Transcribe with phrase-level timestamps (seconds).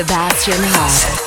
[0.00, 1.19] Sebastian Hart.